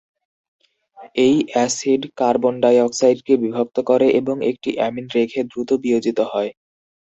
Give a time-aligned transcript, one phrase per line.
[1.17, 6.51] এই acid carbon ডাই অক্সাইডকে বিভক্ত করে এবং একটি অ্যামিন রেখে দ্রুত বিয়োজিত হয়।